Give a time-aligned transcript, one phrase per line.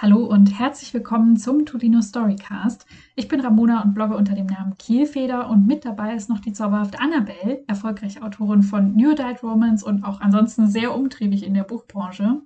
[0.00, 2.86] Hallo und herzlich willkommen zum Tolino Storycast.
[3.16, 6.52] Ich bin Ramona und blogge unter dem Namen Kielfeder und mit dabei ist noch die
[6.52, 11.64] zauberhafte Annabelle, erfolgreiche Autorin von New Adult Romance und auch ansonsten sehr umtriebig in der
[11.64, 12.42] Buchbranche.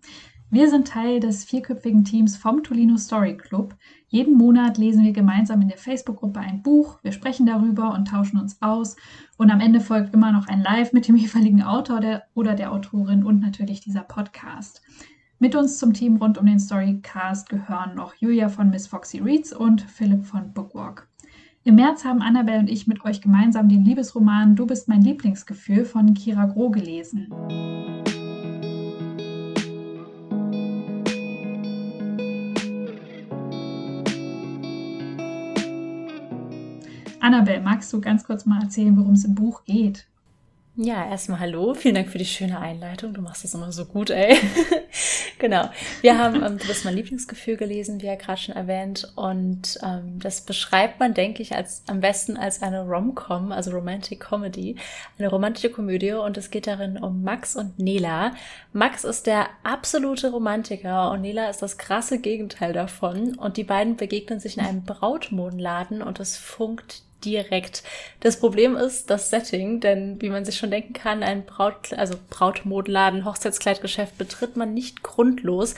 [0.49, 3.77] Wir sind Teil des vierköpfigen Teams vom Tolino Story Club.
[4.09, 8.41] Jeden Monat lesen wir gemeinsam in der Facebook-Gruppe ein Buch, wir sprechen darüber und tauschen
[8.41, 8.97] uns aus
[9.37, 12.73] und am Ende folgt immer noch ein Live mit dem jeweiligen Autor der, oder der
[12.73, 14.81] Autorin und natürlich dieser Podcast.
[15.43, 19.53] Mit uns zum Team rund um den Storycast gehören noch Julia von Miss Foxy Reads
[19.53, 21.09] und Philipp von Bookwalk.
[21.65, 25.85] Im März haben Annabelle und ich mit euch gemeinsam den Liebesroman Du bist mein Lieblingsgefühl
[25.85, 27.27] von Kira Groh gelesen.
[37.19, 40.07] Annabelle, magst du ganz kurz mal erzählen, worum es im Buch geht?
[40.75, 41.75] Ja, erstmal hallo.
[41.75, 43.13] Vielen Dank für die schöne Einleitung.
[43.13, 44.39] Du machst das immer so gut, ey.
[45.43, 45.69] Genau.
[46.01, 49.13] Wir haben ähm, Du bist mein Lieblingsgefühl gelesen, wie ja gerade schon erwähnt.
[49.17, 54.21] Und ähm, das beschreibt man, denke ich, als am besten als eine Rom-Com, also Romantic
[54.21, 54.77] Comedy.
[55.19, 56.13] Eine romantische Komödie.
[56.13, 58.35] Und es geht darin um Max und Nela.
[58.73, 63.35] Max ist der absolute Romantiker und Nela ist das krasse Gegenteil davon.
[63.35, 67.83] Und die beiden begegnen sich in einem Brautmodenladen und es funkt direkt.
[68.21, 72.15] Das Problem ist das Setting, denn wie man sich schon denken kann, ein Braut, also
[72.31, 75.75] Brautmodladen, Hochzeitskleidgeschäft betritt man nicht grundlos.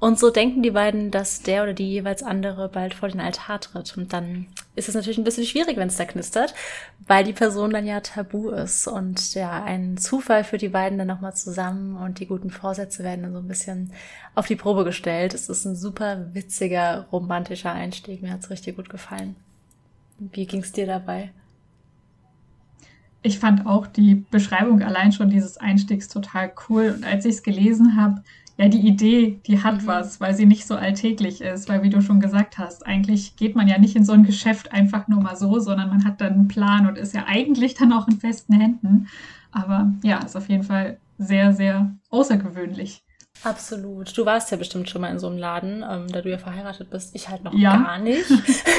[0.00, 3.60] Und so denken die beiden, dass der oder die jeweils andere bald vor den Altar
[3.60, 3.96] tritt.
[3.96, 6.54] Und dann ist es natürlich ein bisschen schwierig, wenn es da knistert,
[7.06, 8.86] weil die Person dann ja tabu ist.
[8.86, 13.22] Und ja, ein Zufall für die beiden dann nochmal zusammen und die guten Vorsätze werden
[13.22, 13.92] dann so ein bisschen
[14.36, 15.34] auf die Probe gestellt.
[15.34, 18.22] Es ist ein super witziger, romantischer Einstieg.
[18.22, 19.34] Mir hat's richtig gut gefallen.
[20.18, 21.30] Wie ging es dir dabei?
[23.22, 26.94] Ich fand auch die Beschreibung allein schon dieses Einstiegs total cool.
[26.96, 28.22] Und als ich es gelesen habe,
[28.56, 29.86] ja, die Idee, die hat mhm.
[29.86, 31.68] was, weil sie nicht so alltäglich ist.
[31.68, 34.72] Weil, wie du schon gesagt hast, eigentlich geht man ja nicht in so ein Geschäft
[34.72, 37.92] einfach nur mal so, sondern man hat dann einen Plan und ist ja eigentlich dann
[37.92, 39.06] auch in festen Händen.
[39.52, 43.02] Aber ja, ist auf jeden Fall sehr, sehr außergewöhnlich.
[43.44, 44.16] Absolut.
[44.16, 46.90] Du warst ja bestimmt schon mal in so einem Laden, ähm, da du ja verheiratet
[46.90, 47.14] bist.
[47.14, 47.76] Ich halt noch ja.
[47.76, 48.24] gar nicht.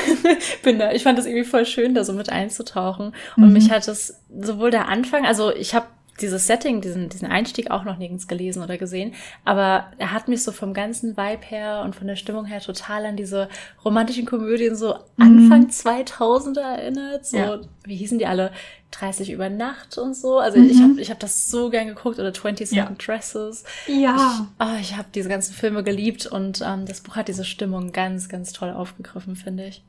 [0.64, 3.14] Bin da, ich fand das irgendwie voll schön, da so mit einzutauchen.
[3.38, 3.54] Und mhm.
[3.54, 5.88] mich hat es sowohl der Anfang, also ich habe
[6.22, 9.14] dieses Setting, diesen, diesen Einstieg auch noch nirgends gelesen oder gesehen.
[9.46, 13.06] Aber er hat mich so vom ganzen Vibe her und von der Stimmung her total
[13.06, 13.50] an diese
[13.84, 15.50] romantischen Komödien so mhm.
[15.50, 17.26] Anfang 2000er erinnert.
[17.26, 17.60] So, ja.
[17.84, 18.52] wie hießen die alle?
[18.92, 20.40] 30 über Nacht und so.
[20.40, 20.70] Also mhm.
[20.70, 22.92] ich habe ich hab das so gern geguckt oder 27 ja.
[22.98, 23.64] Dresses.
[23.88, 24.16] Ja.
[24.16, 27.92] Ich, oh, ich habe diese ganzen Filme geliebt und ähm, das Buch hat diese Stimmung
[27.92, 29.84] ganz, ganz toll aufgegriffen, finde ich.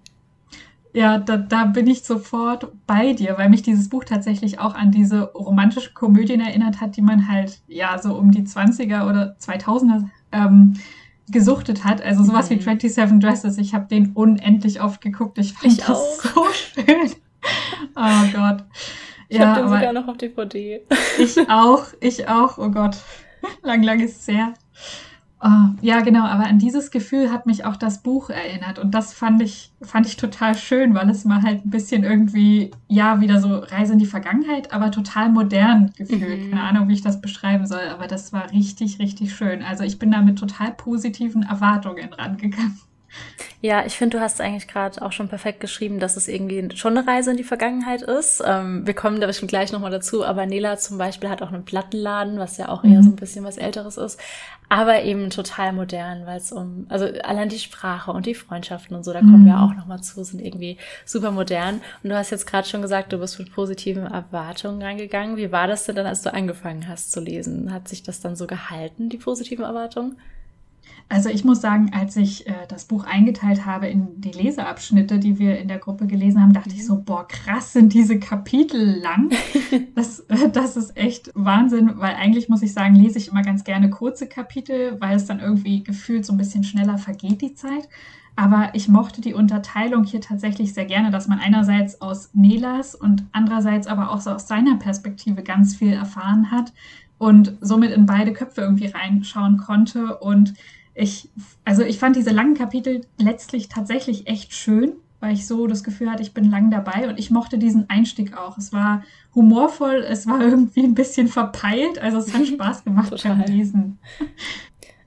[0.93, 4.91] Ja, da, da bin ich sofort bei dir, weil mich dieses Buch tatsächlich auch an
[4.91, 10.09] diese romantische Komödien erinnert hat, die man halt ja so um die 20er oder 2000er
[10.33, 10.75] ähm,
[11.28, 12.03] gesuchtet hat.
[12.03, 12.56] Also sowas mhm.
[12.56, 13.59] wie 27 Dresses.
[13.59, 15.39] Ich habe den unendlich oft geguckt.
[15.39, 16.23] Ich fand ich das auch.
[16.34, 17.11] so schön.
[17.95, 18.65] Oh Gott.
[19.28, 20.83] Ich ja, habe den sogar noch auf DVD.
[21.19, 22.59] Ich auch, ich auch.
[22.59, 22.97] Oh Gott.
[23.62, 24.55] Lang, lang ist es her.
[25.43, 29.15] Oh, ja, genau, aber an dieses Gefühl hat mich auch das Buch erinnert und das
[29.15, 33.41] fand ich, fand ich total schön, weil es mal halt ein bisschen irgendwie, ja, wieder
[33.41, 36.45] so Reise in die Vergangenheit, aber total modern gefühlt.
[36.47, 36.51] Mhm.
[36.51, 39.62] Keine Ahnung, wie ich das beschreiben soll, aber das war richtig, richtig schön.
[39.62, 42.78] Also ich bin da mit total positiven Erwartungen rangegangen.
[43.62, 46.97] Ja, ich finde, du hast eigentlich gerade auch schon perfekt geschrieben, dass es irgendwie schon
[46.97, 48.43] eine Reise in die Vergangenheit ist.
[48.44, 51.65] Ähm, wir kommen da bestimmt gleich nochmal dazu, aber Nela zum Beispiel hat auch einen
[51.65, 53.03] Plattenladen, was ja auch eher mhm.
[53.03, 54.19] so ein bisschen was Älteres ist,
[54.71, 59.04] aber eben total modern, weil es um, also allein die Sprache und die Freundschaften und
[59.04, 59.47] so, da kommen mhm.
[59.47, 61.82] wir auch nochmal zu, sind irgendwie super modern.
[62.03, 65.37] Und du hast jetzt gerade schon gesagt, du bist mit positiven Erwartungen reingegangen.
[65.37, 67.72] Wie war das denn dann, als du angefangen hast zu lesen?
[67.72, 70.16] Hat sich das dann so gehalten, die positiven Erwartungen?
[71.09, 75.41] Also ich muss sagen, als ich äh, das Buch eingeteilt habe in die Leseabschnitte, die
[75.41, 79.31] wir in der Gruppe gelesen haben, dachte ich so, boah, krass sind diese Kapitel lang.
[79.95, 83.65] Das, äh, das ist echt Wahnsinn, weil eigentlich muss ich sagen, lese ich immer ganz
[83.65, 87.89] gerne kurze Kapitel, weil es dann irgendwie gefühlt so ein bisschen schneller vergeht die Zeit.
[88.37, 93.25] Aber ich mochte die Unterteilung hier tatsächlich sehr gerne, dass man einerseits aus Nelas und
[93.33, 96.72] andererseits aber auch so aus seiner Perspektive ganz viel erfahren hat
[97.19, 100.54] und somit in beide Köpfe irgendwie reinschauen konnte und
[100.95, 101.28] ich,
[101.65, 106.10] also ich fand diese langen Kapitel letztlich tatsächlich echt schön, weil ich so das Gefühl
[106.10, 108.57] hatte, ich bin lang dabei und ich mochte diesen Einstieg auch.
[108.59, 109.04] Es war
[109.34, 113.98] humorvoll, es war irgendwie ein bisschen verpeilt, also es hat Spaß gemacht beim Lesen.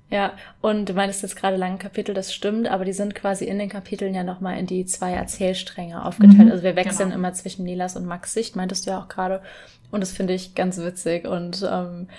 [0.09, 3.57] Ja, und du meintest jetzt gerade lange Kapitel, das stimmt, aber die sind quasi in
[3.57, 6.45] den Kapiteln ja nochmal in die zwei Erzählstränge aufgeteilt.
[6.45, 7.15] Mhm, also wir wechseln genau.
[7.15, 9.41] immer zwischen Nilas und Max Sicht, meintest du ja auch gerade.
[9.89, 11.25] Und das finde ich ganz witzig.
[11.27, 12.09] Und ähm,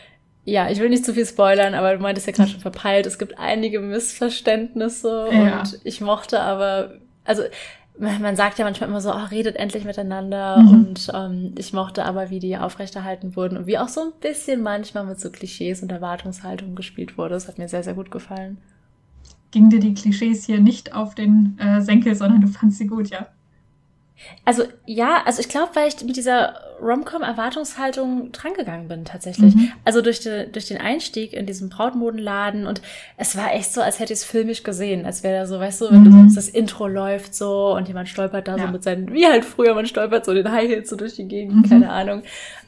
[0.45, 3.19] ja, ich will nicht zu viel spoilern, aber du meintest ja gerade schon verpeilt, es
[3.19, 5.61] gibt einige Missverständnisse ja.
[5.61, 6.95] und ich mochte aber,
[7.25, 7.43] also
[7.99, 10.69] man sagt ja manchmal immer so, oh, redet endlich miteinander mhm.
[10.69, 14.63] und ähm, ich mochte aber, wie die aufrechterhalten wurden und wie auch so ein bisschen
[14.63, 17.35] manchmal mit so Klischees und Erwartungshaltungen gespielt wurde.
[17.35, 18.59] Das hat mir sehr, sehr gut gefallen.
[19.53, 23.11] Ging dir die Klischees hier nicht auf den äh, Senkel, sondern du fandst sie gut,
[23.11, 23.29] ja?
[24.45, 29.55] Also ja, also ich glaube, weil ich mit dieser Romcom-Erwartungshaltung drangegangen bin tatsächlich.
[29.55, 29.73] Mhm.
[29.85, 32.83] Also durch, de, durch den Einstieg in diesem Brautmodenladen und
[33.17, 35.81] es war echt so, als hätte ich es filmisch gesehen, als wäre da so, weißt
[35.81, 36.29] du, wenn mhm.
[36.29, 38.67] du, das Intro läuft so und jemand stolpert da ja.
[38.67, 41.29] so mit seinen, wie halt früher, man stolpert so den High Heels so durch die
[41.29, 41.69] Gegend, mhm.
[41.69, 42.23] keine Ahnung.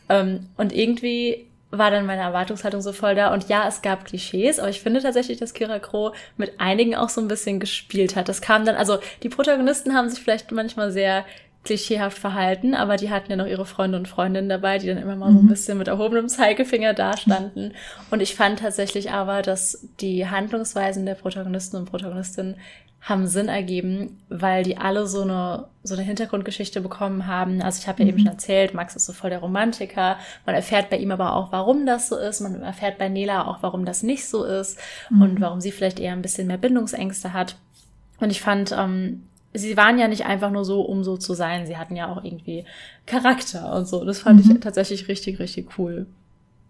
[0.08, 3.32] Ähm, und irgendwie war dann meine Erwartungshaltung so voll da.
[3.32, 7.08] Und ja, es gab Klischees, aber ich finde tatsächlich, dass Kira Crow mit einigen auch
[7.08, 8.28] so ein bisschen gespielt hat.
[8.28, 11.24] Das kam dann, also die Protagonisten haben sich vielleicht manchmal sehr
[11.66, 15.16] klischeehaft verhalten, aber die hatten ja noch ihre Freunde und Freundinnen dabei, die dann immer
[15.16, 15.48] mal so ein mhm.
[15.48, 17.74] bisschen mit erhobenem Zeigefinger dastanden.
[18.10, 22.56] Und ich fand tatsächlich aber, dass die Handlungsweisen der Protagonisten und Protagonistinnen
[23.02, 27.62] haben Sinn ergeben, weil die alle so eine, so eine Hintergrundgeschichte bekommen haben.
[27.62, 28.08] Also ich habe ja mhm.
[28.10, 30.16] eben schon erzählt, Max ist so voll der Romantiker.
[30.44, 32.40] Man erfährt bei ihm aber auch, warum das so ist.
[32.40, 34.78] Man erfährt bei Nela auch, warum das nicht so ist
[35.10, 35.22] mhm.
[35.22, 37.56] und warum sie vielleicht eher ein bisschen mehr Bindungsängste hat.
[38.18, 39.22] Und ich fand, ähm,
[39.56, 41.66] sie waren ja nicht einfach nur so, um so zu sein.
[41.66, 42.64] Sie hatten ja auch irgendwie
[43.06, 44.04] Charakter und so.
[44.04, 44.52] Das fand mhm.
[44.52, 46.06] ich tatsächlich richtig, richtig cool.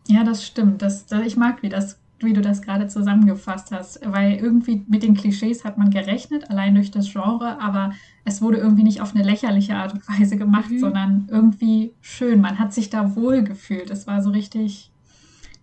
[0.08, 0.82] Ja, das stimmt.
[0.82, 5.14] Das, ich mag, wie das wie du das gerade zusammengefasst hast, weil irgendwie mit den
[5.14, 7.92] Klischees hat man gerechnet, allein durch das Genre, aber
[8.24, 10.78] es wurde irgendwie nicht auf eine lächerliche Art und Weise gemacht, mhm.
[10.78, 12.40] sondern irgendwie schön.
[12.40, 13.90] Man hat sich da wohl gefühlt.
[13.90, 14.90] Es war so richtig,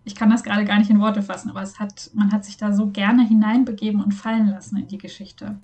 [0.03, 2.57] ich kann das gerade gar nicht in Worte fassen, aber es hat, man hat sich
[2.57, 5.57] da so gerne hineinbegeben und fallen lassen in die Geschichte.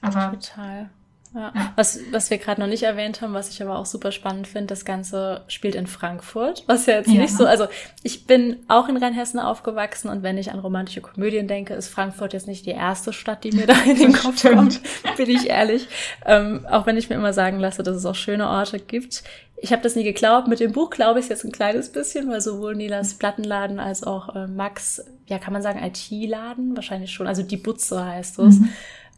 [0.00, 0.90] Aber Total.
[1.34, 1.52] Ja.
[1.76, 4.66] Was, was wir gerade noch nicht erwähnt haben, was ich aber auch super spannend finde,
[4.66, 7.20] das Ganze spielt in Frankfurt, was ja jetzt ja.
[7.22, 7.68] nicht so, also
[8.02, 12.34] ich bin auch in Rheinhessen aufgewachsen und wenn ich an romantische Komödien denke, ist Frankfurt
[12.34, 14.80] jetzt nicht die erste Stadt, die mir da in den Kopf kommt,
[15.16, 15.88] bin ich ehrlich.
[16.26, 19.22] Ähm, auch wenn ich mir immer sagen lasse, dass es auch schöne Orte gibt.
[19.56, 20.48] Ich habe das nie geglaubt.
[20.48, 24.02] Mit dem Buch glaube ich es jetzt ein kleines bisschen, weil sowohl Nilas Plattenladen als
[24.02, 28.58] auch äh, Max, ja kann man sagen IT-Laden, wahrscheinlich schon, also die Butze heißt es.
[28.58, 28.68] Mhm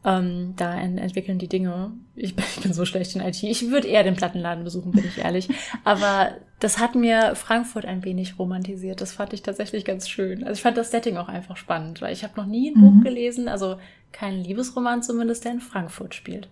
[0.04, 1.92] ähm, da ent entwickeln die Dinge.
[2.14, 3.42] Ich bin, ich bin so schlecht in IT.
[3.42, 5.48] Ich würde eher den Plattenladen besuchen, bin ich ehrlich.
[5.82, 9.00] Aber das hat mir Frankfurt ein wenig romantisiert.
[9.00, 10.44] Das fand ich tatsächlich ganz schön.
[10.44, 12.80] Also ich fand das Setting auch einfach spannend, weil ich habe noch nie ein mhm.
[12.80, 13.76] Buch gelesen, also
[14.12, 16.48] keinen Liebesroman zumindest, der in Frankfurt spielt.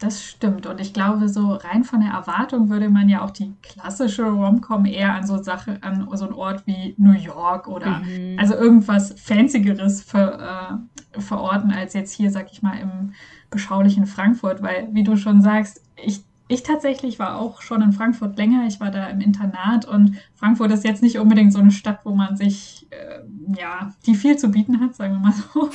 [0.00, 0.66] Das stimmt.
[0.66, 4.86] Und ich glaube, so rein von der Erwartung würde man ja auch die klassische Romcom
[4.86, 8.38] eher an so Sache, an so einen Ort wie New York oder mhm.
[8.38, 10.80] also irgendwas Fancygeres ver,
[11.12, 13.12] äh, verorten, als jetzt hier, sag ich mal, im
[13.50, 14.62] beschaulichen Frankfurt.
[14.62, 18.64] Weil, wie du schon sagst, ich, ich tatsächlich war auch schon in Frankfurt länger.
[18.66, 22.14] Ich war da im Internat und Frankfurt ist jetzt nicht unbedingt so eine Stadt, wo
[22.14, 23.20] man sich, äh,
[23.60, 25.68] ja, die viel zu bieten hat, sagen wir mal so.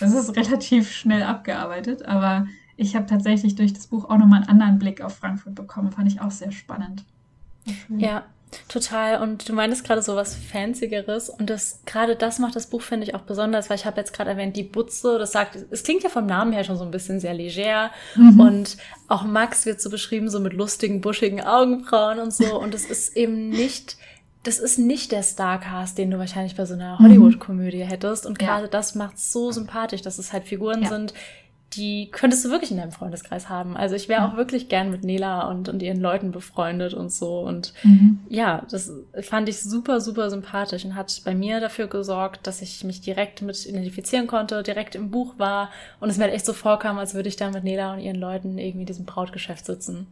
[0.00, 2.46] Das ist relativ schnell abgearbeitet, aber
[2.78, 5.90] ich habe tatsächlich durch das Buch auch nochmal einen anderen Blick auf Frankfurt bekommen.
[5.90, 7.04] Fand ich auch sehr spannend.
[7.88, 8.24] Ja,
[8.68, 9.20] total.
[9.20, 11.28] Und du meintest gerade so was Fancygeres.
[11.28, 14.12] Und das, gerade das macht das Buch, finde ich, auch besonders, weil ich habe jetzt
[14.12, 16.92] gerade erwähnt, die Butze, das sagt, es klingt ja vom Namen her schon so ein
[16.92, 17.90] bisschen sehr leger.
[18.14, 18.38] Mhm.
[18.38, 18.76] Und
[19.08, 22.60] auch Max wird so beschrieben, so mit lustigen, buschigen Augenbrauen und so.
[22.60, 23.96] Und es ist eben nicht,
[24.44, 28.24] das ist nicht der Starcast, den du wahrscheinlich bei so einer Hollywood-Komödie hättest.
[28.24, 28.70] Und gerade ja.
[28.70, 30.88] das macht so sympathisch, dass es halt Figuren ja.
[30.90, 31.12] sind,
[31.74, 33.76] die könntest du wirklich in deinem Freundeskreis haben.
[33.76, 37.40] Also ich wäre auch wirklich gern mit Nela und, und ihren Leuten befreundet und so.
[37.40, 38.20] Und mhm.
[38.28, 42.84] ja, das fand ich super, super sympathisch und hat bei mir dafür gesorgt, dass ich
[42.84, 45.70] mich direkt mit identifizieren konnte, direkt im Buch war
[46.00, 48.16] und es mir halt echt so vorkam, als würde ich da mit Nela und ihren
[48.16, 50.06] Leuten irgendwie in diesem Brautgeschäft sitzen.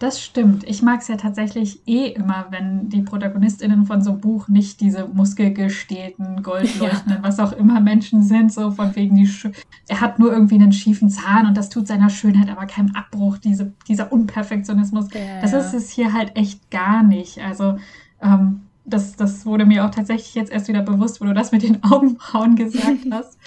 [0.00, 0.64] Das stimmt.
[0.64, 4.80] Ich mag es ja tatsächlich eh immer, wenn die ProtagonistInnen von so einem Buch nicht
[4.80, 7.22] diese muskelgestählten, goldleuchtenden, ja.
[7.22, 9.48] was auch immer Menschen sind, so von wegen, die Sch
[9.88, 13.36] er hat nur irgendwie einen schiefen Zahn und das tut seiner Schönheit aber keinen Abbruch,
[13.36, 15.08] diese, dieser Unperfektionismus.
[15.12, 17.38] Ja, das ist es hier halt echt gar nicht.
[17.38, 17.76] Also,
[18.22, 21.62] ähm, das, das wurde mir auch tatsächlich jetzt erst wieder bewusst, wo du das mit
[21.62, 23.38] den Augenbrauen gesagt hast.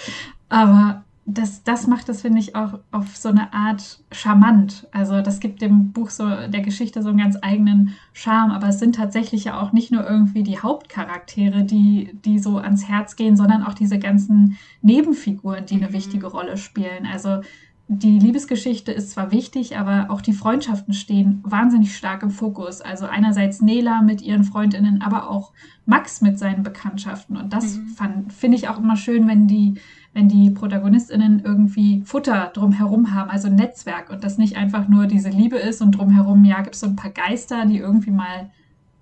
[0.50, 4.88] Aber das, das macht das, finde ich, auch auf so eine Art charmant.
[4.92, 8.80] Also das gibt dem Buch so der Geschichte so einen ganz eigenen Charme, aber es
[8.80, 13.38] sind tatsächlich ja auch nicht nur irgendwie die Hauptcharaktere, die, die so ans Herz gehen,
[13.38, 15.94] sondern auch diese ganzen Nebenfiguren, die eine mhm.
[15.94, 17.08] wichtige Rolle spielen.
[17.10, 17.40] Also
[17.88, 22.82] die Liebesgeschichte ist zwar wichtig, aber auch die Freundschaften stehen wahnsinnig stark im Fokus.
[22.82, 25.54] Also einerseits Nela mit ihren Freundinnen, aber auch
[25.86, 27.38] Max mit seinen Bekanntschaften.
[27.38, 28.30] Und das mhm.
[28.30, 29.76] finde ich auch immer schön, wenn die
[30.14, 35.30] wenn die ProtagonistInnen irgendwie Futter drumherum haben, also Netzwerk und das nicht einfach nur diese
[35.30, 38.52] Liebe ist und drumherum, ja, gibt es so ein paar Geister, die irgendwie mal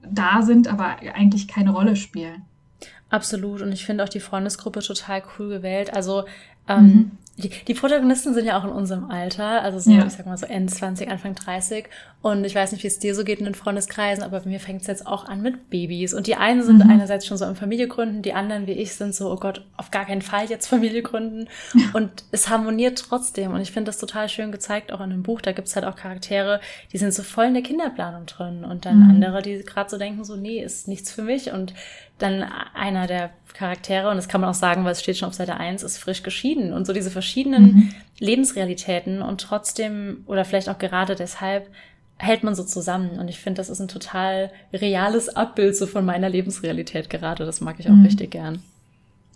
[0.04, 2.44] da sind, aber eigentlich keine Rolle spielen.
[3.10, 3.62] Absolut.
[3.62, 5.94] Und ich finde auch die Freundesgruppe total cool gewählt.
[5.94, 6.24] Also
[6.68, 7.12] ähm, mhm.
[7.42, 10.06] Die, die Protagonisten sind ja auch in unserem Alter, also so, ja.
[10.06, 11.86] ich sag mal so Ende 20, Anfang 30.
[12.22, 14.60] Und ich weiß nicht, wie es dir so geht in den Freundeskreisen, aber bei mir
[14.60, 16.14] fängt es jetzt auch an mit Babys.
[16.14, 16.90] Und die einen sind mhm.
[16.90, 19.90] einerseits schon so im Familie gründen, die anderen wie ich sind so, oh Gott, auf
[19.90, 21.48] gar keinen Fall jetzt Familie gründen.
[21.74, 21.86] Ja.
[21.94, 23.54] Und es harmoniert trotzdem.
[23.54, 25.42] Und ich finde das total schön gezeigt, auch in dem Buch.
[25.42, 26.62] Da gibt's halt auch Charaktere,
[26.94, 28.64] die sind so voll in der Kinderplanung drin.
[28.64, 29.10] Und dann mhm.
[29.10, 31.52] andere, die gerade so denken, so, nee, ist nichts für mich.
[31.52, 31.74] Und
[32.22, 35.34] dann einer der Charaktere, und das kann man auch sagen, weil es steht schon auf
[35.34, 36.74] Seite 1, ist frisch geschieden.
[36.74, 37.90] Und so diese verschiedenen mhm.
[38.20, 41.70] Lebensrealitäten und trotzdem, oder vielleicht auch gerade deshalb,
[42.18, 43.20] hält man so zusammen.
[43.20, 47.46] Und ich finde, das ist ein total reales Abbild so von meiner Lebensrealität gerade.
[47.46, 48.06] Das mag ich auch mhm.
[48.06, 48.62] richtig gern.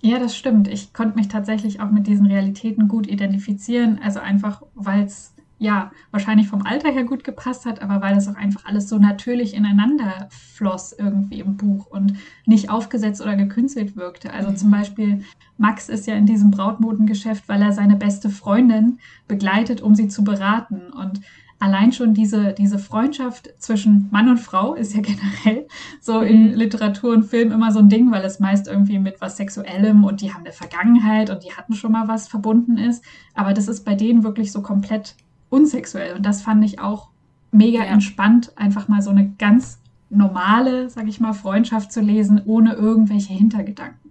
[0.01, 0.67] Ja, das stimmt.
[0.67, 3.99] Ich konnte mich tatsächlich auch mit diesen Realitäten gut identifizieren.
[4.03, 8.27] Also einfach, weil es ja, wahrscheinlich vom Alter her gut gepasst hat, aber weil das
[8.27, 13.95] auch einfach alles so natürlich ineinander floss irgendwie im Buch und nicht aufgesetzt oder gekünstelt
[13.95, 14.33] wirkte.
[14.33, 14.57] Also mhm.
[14.57, 15.23] zum Beispiel
[15.57, 20.25] Max ist ja in diesem Brautmodengeschäft, weil er seine beste Freundin begleitet, um sie zu
[20.25, 20.91] beraten.
[20.91, 21.21] Und
[21.59, 25.01] allein schon diese, diese Freundschaft zwischen Mann und Frau ist ja
[25.45, 25.67] generell
[26.01, 26.55] so in mhm.
[26.55, 30.19] Literatur und Film immer so ein Ding, weil es meist irgendwie mit was Sexuellem und
[30.19, 33.05] die haben eine Vergangenheit und die hatten schon mal was verbunden ist.
[33.33, 35.15] Aber das ist bei denen wirklich so komplett
[35.55, 36.15] unsexuell.
[36.15, 37.09] Und das fand ich auch
[37.51, 37.85] mega ja.
[37.85, 43.33] entspannt, einfach mal so eine ganz normale, sag ich mal, Freundschaft zu lesen, ohne irgendwelche
[43.33, 44.04] Hintergedanken.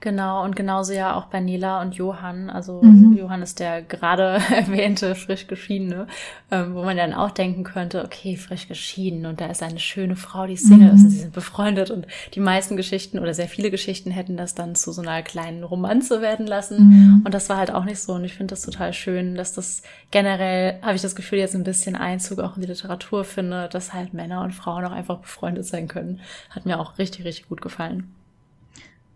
[0.00, 2.48] Genau, und genauso ja auch bei Nela und Johann.
[2.48, 3.14] Also mhm.
[3.18, 6.06] Johann ist der gerade erwähnte frisch geschiedene,
[6.50, 10.16] ähm, wo man dann auch denken könnte, okay, frisch geschieden und da ist eine schöne
[10.16, 10.94] Frau, die Single mhm.
[10.94, 14.54] ist und sie sind befreundet und die meisten Geschichten oder sehr viele Geschichten hätten das
[14.54, 16.88] dann zu so einer kleinen Romanze werden lassen.
[16.88, 17.22] Mhm.
[17.26, 18.14] Und das war halt auch nicht so.
[18.14, 21.64] Und ich finde das total schön, dass das generell, habe ich das Gefühl, jetzt ein
[21.64, 25.66] bisschen Einzug auch in die Literatur finde, dass halt Männer und Frauen auch einfach befreundet
[25.66, 26.20] sein können.
[26.48, 28.14] Hat mir auch richtig, richtig gut gefallen.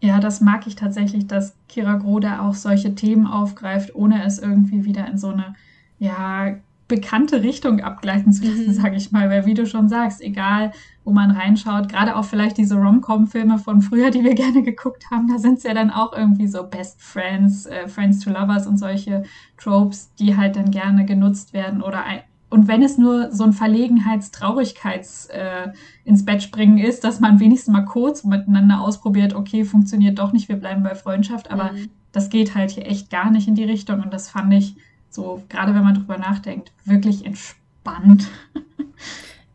[0.05, 4.85] Ja, das mag ich tatsächlich, dass Kira Grode auch solche Themen aufgreift, ohne es irgendwie
[4.85, 5.55] wieder in so eine,
[5.99, 6.57] ja,
[6.89, 8.73] bekannte Richtung abgleiten zu lassen, mhm.
[8.75, 9.31] sage ich mal.
[9.31, 10.73] Weil wie du schon sagst, egal
[11.05, 15.27] wo man reinschaut, gerade auch vielleicht diese Rom-Com-Filme von früher, die wir gerne geguckt haben,
[15.27, 18.77] da sind es ja dann auch irgendwie so Best Friends, äh, Friends to Lovers und
[18.77, 19.23] solche
[19.57, 22.21] Tropes, die halt dann gerne genutzt werden oder ein,
[22.55, 25.73] und wenn es nur so ein Verlegenheits-Traurigkeits äh,
[26.05, 30.49] ins Bett springen ist, dass man wenigstens mal kurz miteinander ausprobiert, okay, funktioniert doch nicht,
[30.49, 31.91] wir bleiben bei Freundschaft, aber mhm.
[32.13, 34.77] das geht halt hier echt gar nicht in die Richtung und das fand ich
[35.11, 38.29] so, gerade wenn man drüber nachdenkt, wirklich entspannt.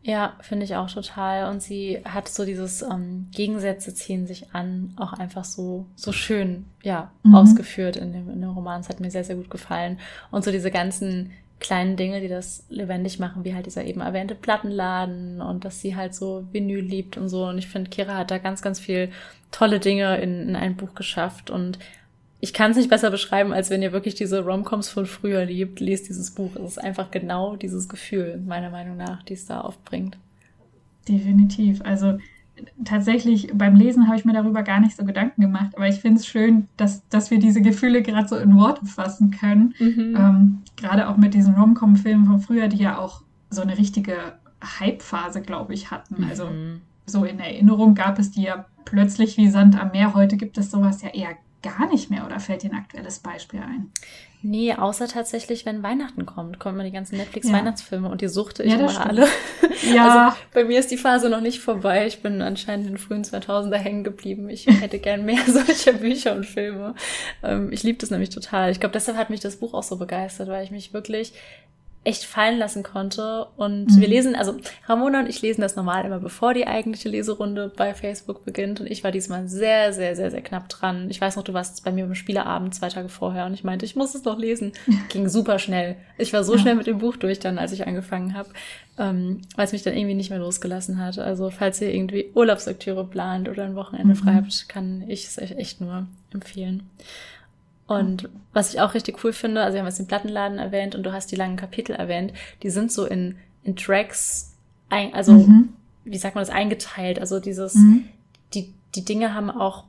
[0.02, 1.50] Ja, finde ich auch total.
[1.50, 6.64] Und sie hat so dieses ähm, Gegensätze ziehen sich an, auch einfach so, so schön,
[6.82, 7.34] ja, mhm.
[7.34, 8.80] ausgeführt in dem, in dem Roman.
[8.80, 9.98] Es hat mir sehr, sehr gut gefallen.
[10.30, 14.34] Und so diese ganzen kleinen Dinge, die das lebendig machen, wie halt dieser eben erwähnte
[14.34, 17.44] Plattenladen und dass sie halt so Vinyl liebt und so.
[17.44, 19.10] Und ich finde, Kira hat da ganz, ganz viel
[19.52, 21.78] tolle Dinge in, in ein Buch geschafft und
[22.42, 25.78] ich kann es nicht besser beschreiben, als wenn ihr wirklich diese Romcoms von früher liebt,
[25.78, 26.56] lest dieses Buch.
[26.56, 30.16] Es ist einfach genau dieses Gefühl, meiner Meinung nach, die es da aufbringt.
[31.06, 31.82] Definitiv.
[31.84, 32.18] Also
[32.84, 36.18] tatsächlich beim Lesen habe ich mir darüber gar nicht so Gedanken gemacht, aber ich finde
[36.20, 39.74] es schön, dass, dass wir diese Gefühle gerade so in Worte fassen können.
[39.78, 40.16] Mhm.
[40.16, 44.16] Ähm, gerade auch mit diesen Rom-Com-Filmen von früher, die ja auch so eine richtige
[44.62, 46.24] Hype-Phase, glaube ich, hatten.
[46.24, 46.80] Also mhm.
[47.06, 50.14] so in Erinnerung gab es die ja plötzlich wie Sand am Meer.
[50.14, 53.60] Heute gibt es sowas ja eher gar nicht mehr oder fällt dir ein aktuelles Beispiel
[53.60, 53.92] ein?
[54.42, 58.12] Nee, außer tatsächlich, wenn Weihnachten kommt, kommen immer die ganzen Netflix-Weihnachtsfilme ja.
[58.12, 59.26] und die suchte ich ja, immer alle.
[59.94, 60.28] Ja.
[60.28, 62.06] Also bei mir ist die Phase noch nicht vorbei.
[62.06, 64.50] Ich bin anscheinend in den frühen 2000er hängen geblieben.
[64.50, 66.94] Ich hätte gern mehr solcher Bücher und Filme.
[67.42, 68.70] Ähm, ich liebe das nämlich total.
[68.70, 71.32] Ich glaube, deshalb hat mich das Buch auch so begeistert, weil ich mich wirklich
[72.02, 73.46] echt fallen lassen konnte.
[73.56, 74.00] Und mhm.
[74.00, 77.92] wir lesen, also Ramona und ich lesen das normal immer, bevor die eigentliche Leserunde bei
[77.92, 78.80] Facebook beginnt.
[78.80, 81.08] Und ich war diesmal sehr, sehr, sehr, sehr knapp dran.
[81.10, 83.84] Ich weiß noch, du warst bei mir beim Spieleabend zwei Tage vorher und ich meinte,
[83.84, 84.72] ich muss es noch lesen.
[85.10, 85.96] Ging super schnell.
[86.16, 86.60] Ich war so ja.
[86.60, 88.48] schnell mit dem Buch durch dann, als ich angefangen habe,
[88.98, 91.18] ähm, weil es mich dann irgendwie nicht mehr losgelassen hat.
[91.18, 94.18] Also falls ihr irgendwie Urlaubslektüre plant oder ein Wochenende mhm.
[94.18, 96.88] frei habt, kann ich es euch echt nur empfehlen.
[97.90, 101.02] Und was ich auch richtig cool finde, also wir haben jetzt den Plattenladen erwähnt und
[101.02, 102.32] du hast die langen Kapitel erwähnt,
[102.62, 104.56] die sind so in, in Tracks,
[104.88, 105.70] ein, also mhm.
[106.04, 107.18] wie sagt man das, eingeteilt.
[107.18, 108.04] Also dieses, mhm.
[108.54, 109.86] die, die Dinge haben auch,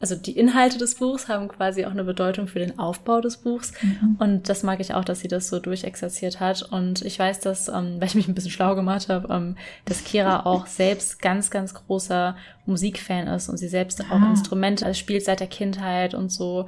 [0.00, 3.72] also die Inhalte des Buchs haben quasi auch eine Bedeutung für den Aufbau des Buchs.
[3.80, 4.16] Mhm.
[4.18, 6.62] Und das mag ich auch, dass sie das so durchexerziert hat.
[6.62, 10.02] Und ich weiß, dass, ähm, weil ich mich ein bisschen schlau gemacht habe, ähm, dass
[10.02, 12.36] Kira auch selbst ganz, ganz großer
[12.66, 14.06] Musikfan ist und sie selbst ah.
[14.10, 16.66] auch Instrumente spielt seit der Kindheit und so.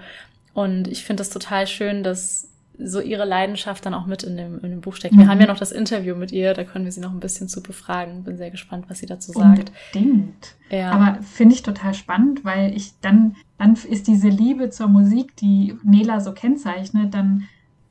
[0.59, 2.49] Und ich finde das total schön, dass
[2.81, 5.17] so ihre Leidenschaft dann auch mit in dem, in dem Buch steckt.
[5.17, 5.29] Wir mhm.
[5.29, 7.63] haben ja noch das Interview mit ihr, da können wir sie noch ein bisschen zu
[7.63, 8.25] befragen.
[8.25, 9.71] Bin sehr gespannt, was sie dazu sagt.
[9.95, 10.57] Unbedingt.
[10.69, 10.91] Ja.
[10.91, 15.77] Aber finde ich total spannend, weil ich dann, dann ist diese Liebe zur Musik, die
[15.85, 17.45] Nela so kennzeichnet, dann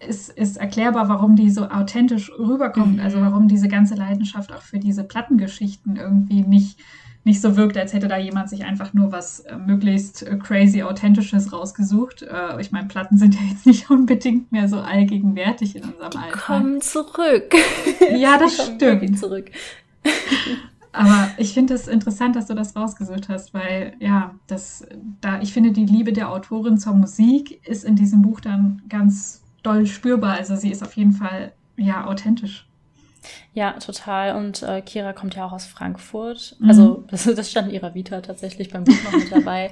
[0.06, 2.98] ist, ist erklärbar, warum die so authentisch rüberkommt.
[2.98, 3.02] Mhm.
[3.02, 6.80] Also warum diese ganze Leidenschaft auch für diese Plattengeschichten irgendwie nicht
[7.28, 10.82] nicht so wirkt, als hätte da jemand sich einfach nur was äh, möglichst äh, crazy
[10.82, 12.24] authentisches rausgesucht.
[12.24, 16.18] Äh, ich meine, Platten sind ja jetzt nicht unbedingt mehr so allgegenwärtig in unserem Die
[16.18, 16.42] Alltag.
[16.46, 17.54] Kommen zurück.
[18.16, 19.20] Ja, das stimmt.
[19.20, 19.52] Zurück.
[20.94, 24.88] Aber ich finde es das interessant, dass du das rausgesucht hast, weil ja, das
[25.20, 29.44] da ich finde die Liebe der Autorin zur Musik ist in diesem Buch dann ganz
[29.62, 30.38] doll spürbar.
[30.38, 32.67] Also sie ist auf jeden Fall ja authentisch.
[33.54, 34.36] Ja, total.
[34.36, 36.56] Und äh, Kira kommt ja auch aus Frankfurt.
[36.60, 36.70] Mhm.
[36.70, 39.72] Also das, das, stand in ihrer Vita tatsächlich beim Buch noch mit dabei.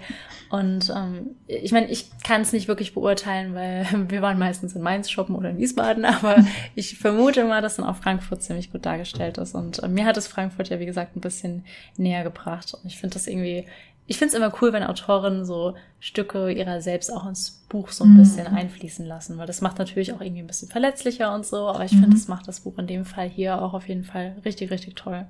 [0.50, 4.82] Und ähm, ich meine, ich kann es nicht wirklich beurteilen, weil wir waren meistens in
[4.82, 6.38] Mainz shoppen oder in Wiesbaden, aber
[6.75, 9.56] ich vermute mal, dass dann auch Frankfurt ziemlich gut dargestellt ist.
[9.56, 11.66] Und äh, mir hat es Frankfurt ja, wie gesagt, ein bisschen
[11.98, 12.74] näher gebracht.
[12.74, 13.66] Und ich finde das irgendwie
[14.07, 18.03] ich finde es immer cool, wenn Autorinnen so Stücke ihrer selbst auch ins Buch so
[18.03, 18.17] ein mhm.
[18.17, 21.83] bisschen einfließen lassen, weil das macht natürlich auch irgendwie ein bisschen verletzlicher und so, aber
[21.85, 22.01] ich mhm.
[22.01, 24.95] finde, das macht das Buch in dem Fall hier auch auf jeden Fall richtig, richtig
[24.95, 25.25] toll.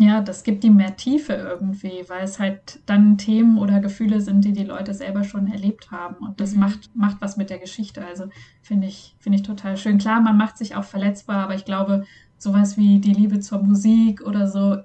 [0.00, 4.44] Ja, das gibt ihm mehr Tiefe irgendwie, weil es halt dann Themen oder Gefühle sind,
[4.44, 6.24] die die Leute selber schon erlebt haben.
[6.24, 6.60] Und das mhm.
[6.60, 8.06] macht, macht was mit der Geschichte.
[8.06, 8.26] Also
[8.62, 9.98] finde ich, finde ich total schön.
[9.98, 12.04] Klar, man macht sich auch verletzbar, aber ich glaube,
[12.38, 14.76] sowas wie die Liebe zur Musik oder so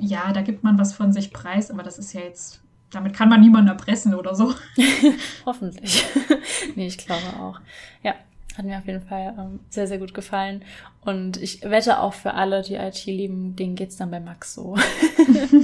[0.00, 3.28] ja, da gibt man was von sich preis, aber das ist ja jetzt, damit kann
[3.28, 4.54] man niemanden erpressen oder so.
[5.46, 6.04] Hoffentlich.
[6.76, 7.60] nee, ich glaube auch.
[8.02, 8.14] Ja,
[8.56, 10.62] hat mir auf jeden Fall ähm, sehr, sehr gut gefallen.
[11.00, 14.54] Und ich wette auch für alle, die IT lieben, denen geht es dann bei Max
[14.54, 14.76] so.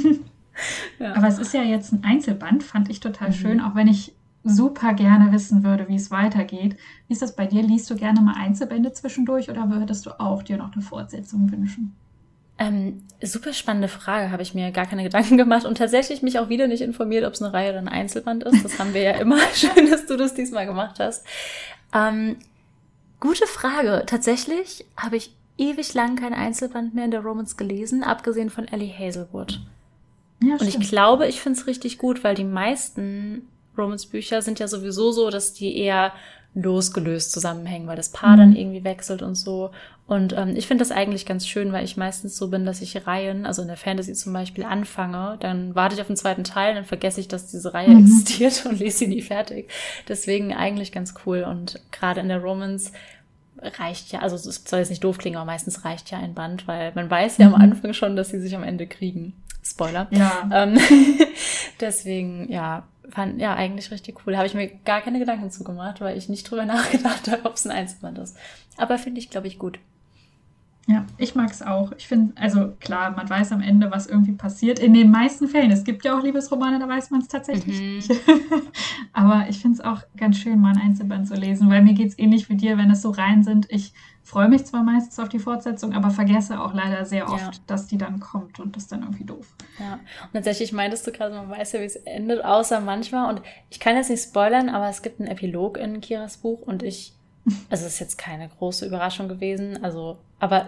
[0.98, 1.14] ja.
[1.14, 3.34] Aber es ist ja jetzt ein Einzelband, fand ich total mhm.
[3.34, 4.14] schön, auch wenn ich
[4.44, 6.76] super gerne wissen würde, wie es weitergeht.
[7.08, 7.62] Wie ist das bei dir?
[7.62, 11.96] Liest du gerne mal Einzelbände zwischendurch oder würdest du auch dir noch eine Fortsetzung wünschen?
[12.58, 16.48] Ähm, super spannende Frage, habe ich mir gar keine Gedanken gemacht und tatsächlich mich auch
[16.48, 18.64] wieder nicht informiert, ob es eine Reihe oder ein Einzelband ist.
[18.64, 19.38] Das haben wir ja immer.
[19.54, 21.26] Schön, dass du das diesmal gemacht hast.
[21.92, 22.36] Ähm,
[23.20, 24.04] gute Frage.
[24.06, 28.92] Tatsächlich habe ich ewig lang kein Einzelband mehr in der Romans gelesen, abgesehen von Ellie
[28.96, 29.60] Hazelwood.
[30.42, 34.68] Ja, und ich glaube, ich finde es richtig gut, weil die meisten Romans-Bücher sind ja
[34.68, 36.12] sowieso so, dass die eher
[36.54, 38.38] losgelöst zusammenhängen, weil das Paar mhm.
[38.38, 39.70] dann irgendwie wechselt und so.
[40.06, 43.06] Und ähm, ich finde das eigentlich ganz schön, weil ich meistens so bin, dass ich
[43.06, 46.74] Reihen, also in der Fantasy zum Beispiel, anfange, dann warte ich auf den zweiten Teil,
[46.74, 48.00] dann vergesse ich, dass diese Reihe mhm.
[48.00, 49.70] existiert und lese sie nie fertig.
[50.08, 51.42] Deswegen eigentlich ganz cool.
[51.42, 52.92] Und gerade in der Romance
[53.78, 56.68] reicht ja, also es soll jetzt nicht doof klingen, aber meistens reicht ja ein Band,
[56.68, 57.54] weil man weiß ja mhm.
[57.54, 59.34] am Anfang schon, dass sie sich am Ende kriegen.
[59.62, 60.06] Spoiler.
[60.10, 60.48] Ja.
[60.52, 60.78] Ähm,
[61.84, 64.36] deswegen, ja, fand ja eigentlich richtig cool.
[64.36, 67.66] Habe ich mir gar keine Gedanken zugemacht, weil ich nicht drüber nachgedacht habe, ob es
[67.66, 68.36] ein Einzelband ist.
[68.76, 69.78] Aber finde ich, glaube ich, gut.
[70.86, 71.92] Ja, ich mag es auch.
[71.96, 74.78] Ich finde, also klar, man weiß am Ende, was irgendwie passiert.
[74.78, 75.70] In den meisten Fällen.
[75.70, 77.94] Es gibt ja auch Liebesromane, da weiß man es tatsächlich mhm.
[77.96, 78.12] nicht.
[79.14, 82.08] Aber ich finde es auch ganz schön, mal ein Einzelband zu lesen, weil mir geht
[82.08, 83.66] es ähnlich wie dir, wenn es so rein sind.
[83.70, 87.60] Ich freue mich zwar meistens auf die Fortsetzung, aber vergesse auch leider sehr oft, ja.
[87.66, 89.54] dass die dann kommt und das ist dann irgendwie doof.
[89.78, 93.32] Ja, und tatsächlich meintest du gerade, man weiß ja, wie es endet, außer manchmal.
[93.32, 96.82] Und ich kann jetzt nicht spoilern, aber es gibt einen Epilog in Kiras Buch und
[96.82, 97.13] ich
[97.68, 99.82] also es ist jetzt keine große Überraschung gewesen.
[99.82, 100.66] Also, aber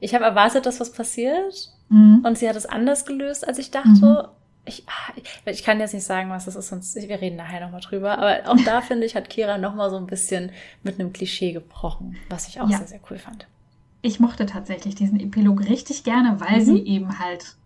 [0.00, 1.70] ich habe erwartet, dass was passiert.
[1.88, 2.24] Mhm.
[2.24, 3.90] Und sie hat es anders gelöst, als ich dachte.
[3.90, 4.38] Mhm.
[4.64, 5.12] Ich, ah,
[5.46, 8.18] ich kann jetzt nicht sagen, was das ist, sonst wir reden nachher nochmal drüber.
[8.18, 12.16] Aber auch da finde ich, hat Kira nochmal so ein bisschen mit einem Klischee gebrochen,
[12.28, 12.78] was ich auch ja.
[12.78, 13.46] sehr, sehr cool fand.
[14.02, 16.64] Ich mochte tatsächlich diesen Epilog richtig gerne, weil mhm.
[16.64, 17.56] sie eben halt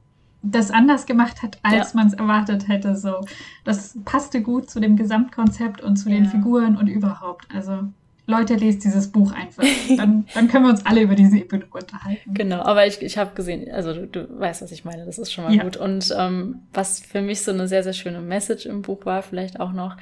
[0.42, 1.96] das anders gemacht hat, als ja.
[1.98, 2.96] man es erwartet hätte.
[2.96, 3.26] So,
[3.64, 6.16] das passte gut zu dem Gesamtkonzept und zu ja.
[6.16, 7.48] den Figuren und überhaupt.
[7.54, 7.88] Also
[8.26, 9.62] Leute, lest dieses Buch einfach.
[9.96, 12.34] Dann, dann können wir uns alle über diese Epilog unterhalten.
[12.34, 15.32] Genau, aber ich, ich habe gesehen, also du, du weißt, was ich meine, das ist
[15.32, 15.62] schon mal ja.
[15.62, 15.76] gut.
[15.76, 19.60] Und ähm, was für mich so eine sehr, sehr schöne Message im Buch war, vielleicht
[19.60, 19.96] auch noch,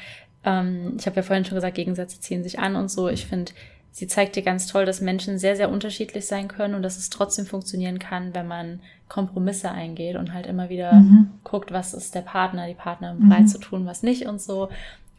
[0.44, 3.08] ähm, ich habe ja vorhin schon gesagt, Gegensätze ziehen sich an und so.
[3.08, 3.52] Ich finde,
[3.90, 7.10] sie zeigt dir ganz toll, dass Menschen sehr, sehr unterschiedlich sein können und dass es
[7.10, 11.30] trotzdem funktionieren kann, wenn man Kompromisse eingeht und halt immer wieder mhm.
[11.44, 13.48] guckt, was ist der Partner, die Partnerin bereit mhm.
[13.48, 14.70] zu tun, was nicht und so.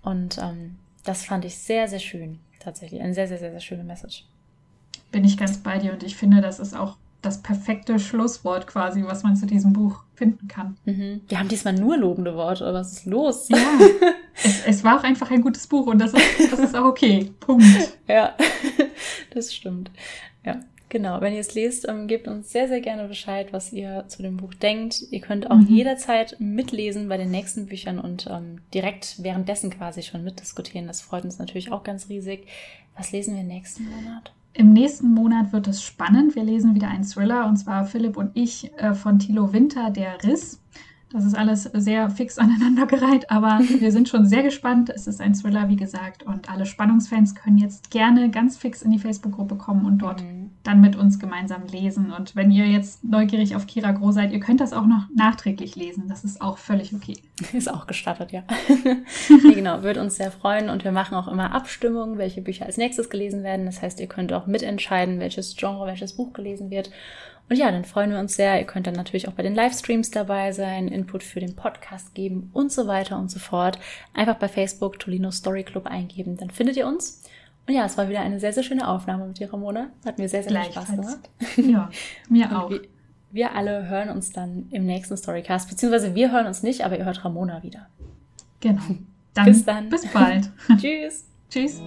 [0.01, 3.83] Und ähm, das fand ich sehr, sehr schön tatsächlich eine sehr, sehr, sehr, sehr schöne
[3.83, 4.25] Message.
[5.11, 9.03] Bin ich ganz bei dir und ich finde, das ist auch das perfekte Schlusswort quasi,
[9.03, 10.77] was man zu diesem Buch finden kann.
[10.85, 11.21] Mhm.
[11.27, 13.47] Wir haben diesmal nur lobende Worte, was ist los?
[13.49, 13.57] Ja,
[14.43, 17.31] es, es, war auch einfach ein gutes Buch und das ist, das ist auch okay.
[17.39, 17.65] Punkt.
[18.07, 18.35] Ja,
[19.33, 19.89] das stimmt.
[20.45, 20.59] Ja.
[20.89, 24.21] Genau, wenn ihr es lest, ähm, gebt uns sehr, sehr gerne Bescheid, was ihr zu
[24.21, 25.03] dem Buch denkt.
[25.11, 25.67] Ihr könnt auch mhm.
[25.67, 30.87] jederzeit mitlesen bei den nächsten Büchern und ähm, direkt währenddessen quasi schon mitdiskutieren.
[30.87, 32.47] Das freut uns natürlich auch ganz riesig.
[32.95, 34.31] Was lesen wir nächsten Monat?
[34.53, 36.35] Im nächsten Monat wird es spannend.
[36.35, 40.23] Wir lesen wieder einen Thriller und zwar Philipp und ich äh, von Thilo Winter, Der
[40.23, 40.61] Riss.
[41.11, 44.89] Das ist alles sehr fix aneinandergereiht, aber wir sind schon sehr gespannt.
[44.89, 48.91] Es ist ein Thriller, wie gesagt, und alle Spannungsfans können jetzt gerne ganz fix in
[48.91, 50.44] die Facebook-Gruppe kommen und dort mhm.
[50.67, 52.11] Dann mit uns gemeinsam lesen.
[52.11, 55.75] Und wenn ihr jetzt neugierig auf Kira Groh seid, ihr könnt das auch noch nachträglich
[55.75, 56.07] lesen.
[56.07, 57.17] Das ist auch völlig okay.
[57.53, 58.43] Ist auch gestattet, ja.
[59.43, 62.77] nee, genau, würde uns sehr freuen und wir machen auch immer Abstimmungen, welche Bücher als
[62.77, 63.65] nächstes gelesen werden.
[63.65, 66.91] Das heißt, ihr könnt auch mitentscheiden, welches Genre, welches Buch gelesen wird.
[67.49, 68.57] Und ja, dann freuen wir uns sehr.
[68.59, 72.49] Ihr könnt dann natürlich auch bei den Livestreams dabei sein, Input für den Podcast geben
[72.53, 73.77] und so weiter und so fort.
[74.13, 77.21] Einfach bei Facebook Tolino Story Club eingeben, dann findet ihr uns.
[77.67, 79.87] Und ja, es war wieder eine sehr, sehr schöne Aufnahme mit dir, Ramona.
[80.05, 81.29] Hat mir sehr, sehr viel Spaß gemacht.
[81.57, 81.89] Ja,
[82.29, 82.69] mir auch.
[82.69, 82.81] Wir,
[83.31, 87.05] wir alle hören uns dann im nächsten Storycast, beziehungsweise wir hören uns nicht, aber ihr
[87.05, 87.87] hört Ramona wieder.
[88.59, 88.81] Genau.
[89.33, 89.89] Dann bis dann.
[89.89, 90.49] Bis bald.
[90.79, 91.25] Tschüss.
[91.49, 91.81] Tschüss.